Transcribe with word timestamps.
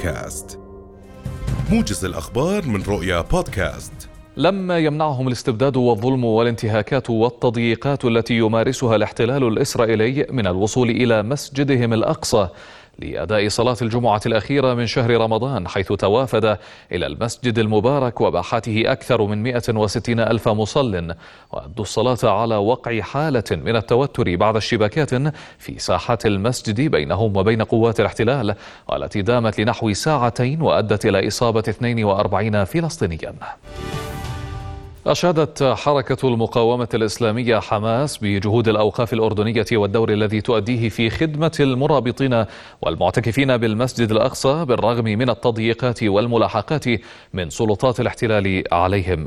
بودكاست. 0.00 0.58
موجز 1.70 2.04
الأخبار 2.04 2.66
من 2.66 2.82
رؤيا 2.82 3.20
بودكاست. 3.20 3.99
لم 4.36 4.72
يمنعهم 4.72 5.28
الاستبداد 5.28 5.76
والظلم 5.76 6.24
والانتهاكات 6.24 7.10
والتضييقات 7.10 8.04
التي 8.04 8.34
يمارسها 8.34 8.96
الاحتلال 8.96 9.44
الإسرائيلي 9.48 10.26
من 10.30 10.46
الوصول 10.46 10.90
إلى 10.90 11.22
مسجدهم 11.22 11.92
الأقصى 11.92 12.48
لأداء 12.98 13.48
صلاة 13.48 13.76
الجمعة 13.82 14.20
الأخيرة 14.26 14.74
من 14.74 14.86
شهر 14.86 15.10
رمضان 15.10 15.68
حيث 15.68 15.92
توافد 15.92 16.44
إلى 16.92 17.06
المسجد 17.06 17.58
المبارك 17.58 18.20
وباحته 18.20 18.82
أكثر 18.86 19.22
من 19.22 19.42
160 19.42 20.20
ألف 20.20 20.48
مصل 20.48 21.14
وأدوا 21.52 21.84
الصلاة 21.84 22.18
على 22.24 22.56
وقع 22.56 23.00
حالة 23.00 23.44
من 23.50 23.76
التوتر 23.76 24.36
بعد 24.36 24.56
اشتباكات 24.56 25.14
في 25.58 25.78
ساحات 25.78 26.26
المسجد 26.26 26.80
بينهم 26.80 27.36
وبين 27.36 27.62
قوات 27.62 28.00
الاحتلال 28.00 28.54
والتي 28.88 29.22
دامت 29.22 29.60
لنحو 29.60 29.92
ساعتين 29.92 30.62
وأدت 30.62 31.06
إلى 31.06 31.28
إصابة 31.28 31.64
42 31.68 32.64
فلسطينيا. 32.64 33.34
أشادت 35.06 35.62
حركة 35.62 36.28
المقاومة 36.28 36.88
الإسلامية 36.94 37.58
حماس 37.58 38.18
بجهود 38.18 38.68
الأوقاف 38.68 39.12
الأردنية 39.12 39.64
والدور 39.72 40.12
الذي 40.12 40.40
تؤديه 40.40 40.88
في 40.88 41.10
خدمة 41.10 41.52
المرابطين 41.60 42.44
والمعتكفين 42.82 43.56
بالمسجد 43.56 44.10
الأقصى 44.10 44.64
بالرغم 44.64 45.04
من 45.04 45.30
التضييقات 45.30 46.02
والملاحقات 46.02 46.84
من 47.34 47.50
سلطات 47.50 48.00
الاحتلال 48.00 48.64
عليهم. 48.72 49.26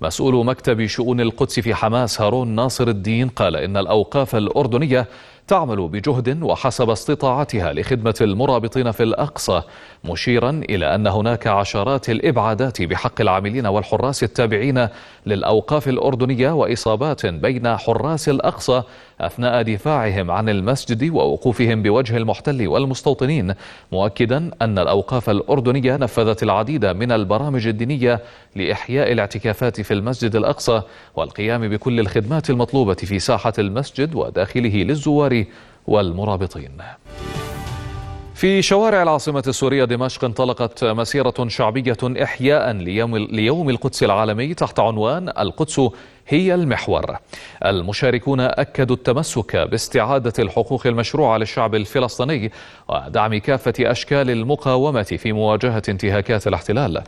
مسؤول 0.00 0.46
مكتب 0.46 0.86
شؤون 0.86 1.20
القدس 1.20 1.60
في 1.60 1.74
حماس 1.74 2.20
هارون 2.20 2.48
ناصر 2.48 2.88
الدين 2.88 3.28
قال 3.28 3.56
إن 3.56 3.76
الأوقاف 3.76 4.36
الأردنية 4.36 5.06
تعمل 5.50 5.88
بجهد 5.88 6.42
وحسب 6.42 6.90
استطاعتها 6.90 7.72
لخدمة 7.72 8.14
المرابطين 8.20 8.90
في 8.90 9.02
الأقصى 9.02 9.62
مشيرا 10.04 10.50
إلى 10.50 10.94
أن 10.94 11.06
هناك 11.06 11.46
عشرات 11.46 12.10
الإبعادات 12.10 12.82
بحق 12.82 13.20
العاملين 13.20 13.66
والحراس 13.66 14.22
التابعين 14.22 14.88
للأوقاف 15.26 15.88
الأردنية 15.88 16.50
وإصابات 16.50 17.26
بين 17.26 17.76
حراس 17.76 18.28
الأقصى 18.28 18.82
أثناء 19.20 19.62
دفاعهم 19.62 20.30
عن 20.30 20.48
المسجد 20.48 21.10
ووقوفهم 21.10 21.82
بوجه 21.82 22.16
المحتل 22.16 22.68
والمستوطنين 22.68 23.54
مؤكدا 23.92 24.50
أن 24.62 24.78
الأوقاف 24.78 25.30
الأردنية 25.30 25.96
نفذت 25.96 26.42
العديد 26.42 26.86
من 26.86 27.12
البرامج 27.12 27.66
الدينية 27.66 28.20
لإحياء 28.56 29.12
الاعتكافات 29.12 29.80
في 29.80 29.94
المسجد 29.94 30.36
الأقصى 30.36 30.82
والقيام 31.16 31.68
بكل 31.68 32.00
الخدمات 32.00 32.50
المطلوبة 32.50 32.94
في 32.94 33.18
ساحة 33.18 33.52
المسجد 33.58 34.14
وداخله 34.14 34.82
للزوار 34.82 35.39
والمرابطين. 35.86 36.72
في 38.34 38.62
شوارع 38.62 39.02
العاصمة 39.02 39.42
السورية 39.46 39.84
دمشق 39.84 40.24
انطلقت 40.24 40.84
مسيرة 40.84 41.48
شعبية 41.48 41.96
إحياء 42.22 42.72
ليوم, 42.72 43.70
القدس 43.70 44.02
العالمي 44.02 44.54
تحت 44.54 44.80
عنوان 44.80 45.28
القدس 45.28 45.80
هي 46.28 46.54
المحور. 46.54 47.16
المشاركون 47.64 48.40
أكدوا 48.40 48.96
التمسك 48.96 49.56
باستعادة 49.56 50.32
الحقوق 50.38 50.86
المشروعة 50.86 51.38
للشعب 51.38 51.74
الفلسطيني 51.74 52.52
ودعم 52.88 53.38
كافة 53.38 53.74
أشكال 53.80 54.30
المقاومة 54.30 55.02
في 55.02 55.32
مواجهة 55.32 55.82
انتهاكات 55.88 56.46
الاحتلال. 56.46 57.02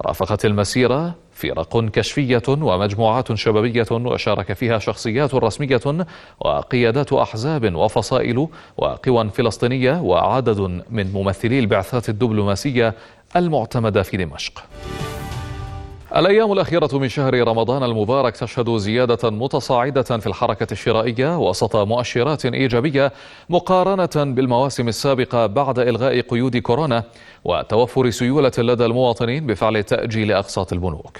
رافقت 0.00 0.44
المسيرة 0.44 1.14
فرق 1.32 1.84
كشفية 1.90 2.42
ومجموعات 2.48 3.34
شبابية 3.34 3.86
وشارك 3.90 4.52
فيها 4.52 4.78
شخصيات 4.78 5.34
رسمية 5.34 6.06
وقيادات 6.40 7.12
أحزاب 7.12 7.74
وفصائل 7.74 8.48
وقوى 8.76 9.30
فلسطينية 9.30 10.00
وعدد 10.00 10.60
من 10.90 11.12
ممثلي 11.12 11.58
البعثات 11.58 12.08
الدبلوماسية 12.08 12.94
المعتمدة 13.36 14.02
في 14.02 14.16
دمشق. 14.16 14.64
الأيام 16.18 16.52
الأخيرة 16.52 16.98
من 16.98 17.08
شهر 17.08 17.48
رمضان 17.48 17.82
المبارك 17.82 18.36
تشهد 18.36 18.76
زيادة 18.76 19.30
متصاعدة 19.30 20.02
في 20.02 20.26
الحركة 20.26 20.66
الشرائية 20.72 21.38
وسط 21.38 21.76
مؤشرات 21.76 22.46
إيجابية 22.46 23.12
مقارنة 23.50 24.34
بالمواسم 24.34 24.88
السابقة 24.88 25.46
بعد 25.46 25.78
إلغاء 25.78 26.20
قيود 26.20 26.56
كورونا 26.56 27.04
وتوفر 27.44 28.10
سيولة 28.10 28.52
لدى 28.58 28.86
المواطنين 28.86 29.46
بفعل 29.46 29.82
تأجيل 29.82 30.32
أقساط 30.32 30.72
البنوك. 30.72 31.18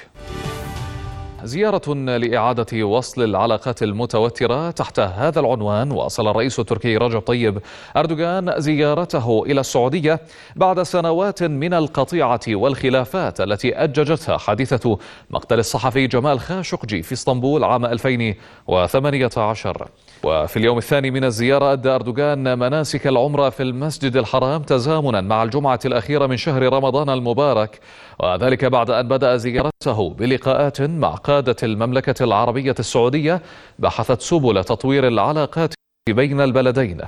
زيارة 1.44 1.94
لإعادة 1.94 2.84
وصل 2.84 3.24
العلاقات 3.24 3.82
المتوترة 3.82 4.70
تحت 4.70 5.00
هذا 5.00 5.40
العنوان 5.40 5.90
واصل 5.90 6.28
الرئيس 6.28 6.60
التركي 6.60 6.96
رجب 6.96 7.20
طيب 7.20 7.58
أردوغان 7.96 8.60
زيارته 8.60 9.42
إلى 9.46 9.60
السعودية 9.60 10.20
بعد 10.56 10.82
سنوات 10.82 11.42
من 11.42 11.74
القطيعة 11.74 12.40
والخلافات 12.48 13.40
التي 13.40 13.76
أججتها 13.76 14.38
حادثة 14.38 14.98
مقتل 15.30 15.58
الصحفي 15.58 16.06
جمال 16.06 16.40
خاشقجي 16.40 17.02
في 17.02 17.12
إسطنبول 17.12 17.64
عام 17.64 17.84
2018 17.84 19.88
وفي 20.24 20.56
اليوم 20.56 20.78
الثاني 20.78 21.10
من 21.10 21.24
الزيارة 21.24 21.72
أدى 21.72 21.88
أردوغان 21.88 22.58
مناسك 22.58 23.06
العمرة 23.06 23.50
في 23.50 23.62
المسجد 23.62 24.16
الحرام 24.16 24.62
تزامنا 24.62 25.20
مع 25.20 25.42
الجمعة 25.42 25.80
الأخيرة 25.84 26.26
من 26.26 26.36
شهر 26.36 26.72
رمضان 26.72 27.10
المبارك 27.10 27.80
وذلك 28.18 28.64
بعد 28.64 28.90
أن 28.90 29.08
بدأ 29.08 29.36
زيارته 29.36 30.10
بلقاءات 30.10 30.80
مع 30.80 31.14
قادة 31.28 31.56
المملكة 31.62 32.24
العربية 32.24 32.74
السعودية 32.78 33.42
بحثت 33.78 34.20
سبل 34.20 34.64
تطوير 34.64 35.08
العلاقات 35.08 35.74
بين 36.10 36.40
البلدين. 36.40 37.00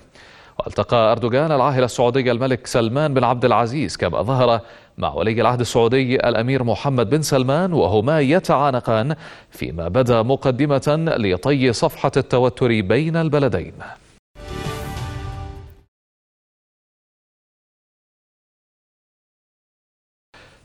والتقى 0.59 1.13
أردوغان 1.13 1.53
العاهل 1.53 1.85
السعودي 1.85 2.31
الملك 2.31 2.67
سلمان 2.67 3.15
بن 3.15 3.25
عبد 3.25 3.45
العزيز 3.45 3.97
كما 3.97 4.23
ظهر 4.23 4.61
مع 4.99 5.15
ولي 5.15 5.41
العهد 5.41 5.61
السعودي 5.61 6.29
الأمير 6.29 6.65
محمد 6.65 7.11
بن 7.11 7.23
سلمان 7.23 7.73
وهما 7.73 8.21
يتعانقان 8.21 9.17
فيما 9.51 9.89
بدا 9.89 10.23
مقدمة 10.23 11.15
لطي 11.19 11.73
صفحة 11.73 12.13
التوتر 12.17 12.81
بين 12.81 13.17
البلدين. 13.17 13.73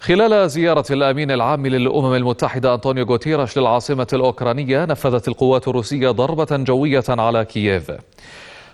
خلال 0.05 0.49
زيارة 0.49 0.85
الأمين 0.91 1.31
العام 1.31 1.67
للأمم 1.67 2.13
المتحدة 2.13 2.73
أنطونيو 2.73 3.05
غوتيرش 3.05 3.57
للعاصمة 3.57 4.07
الأوكرانية 4.13 4.85
نفذت 4.85 5.27
القوات 5.27 5.67
الروسية 5.67 6.11
ضربة 6.11 6.47
جوية 6.51 7.03
على 7.09 7.45
كييف. 7.45 7.91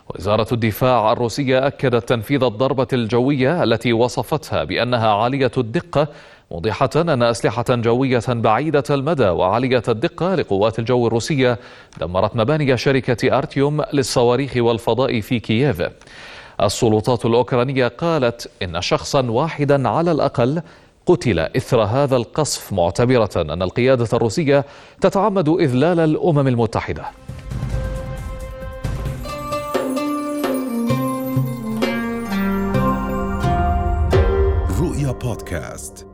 وزارة 0.10 0.48
الدفاع 0.52 1.12
الروسية 1.12 1.68
أكدت 1.68 2.10
تنفيذ 2.10 2.44
الضربة 2.44 2.88
الجوية 2.94 3.64
التي 3.64 3.94
وصفتها 3.94 4.64
بأنها 4.64 5.14
عالية 5.14 5.52
الدقة 5.58 6.08
موضحة 6.52 6.90
أن 6.96 7.24
أسلحة 7.24 7.66
جوية 7.70 8.24
بعيدة 8.28 8.84
المدى 8.90 9.30
وعالية 9.30 9.84
الدقة 9.88 10.36
لقوات 10.36 10.80
الجو 10.80 11.08
الروسية 11.08 11.60
دمرت 12.00 12.36
مباني 12.36 12.78
شركة 12.78 13.38
أرتيوم 13.38 13.82
للصواريخ 13.94 14.52
والفضاء 14.58 15.22
في 15.22 15.40
كييف. 15.40 15.84
السلطات 16.62 17.26
الأوكرانية 17.26 17.88
قالت 17.88 18.50
إن 18.64 18.82
شخصا 18.82 19.22
واحدا 19.22 19.90
على 19.90 20.12
الأقل 20.12 20.62
قتل 21.06 21.40
إثر 21.40 21.82
هذا 21.84 22.16
القصف 22.16 22.74
معتبرة 22.74 23.30
أن 23.36 23.62
القيادة 23.62 24.08
الروسية 24.14 24.66
تتعمد 25.02 25.50
إذلال 25.50 26.00
الأمم 26.00 26.48
المتحدة. 26.48 27.06
رؤيا 34.80 35.12
بودكاست. 35.12 36.11